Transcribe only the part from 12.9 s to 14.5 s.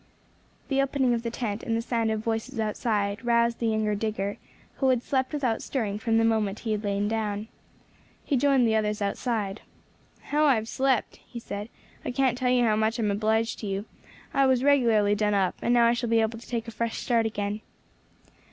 I am obliged to you; I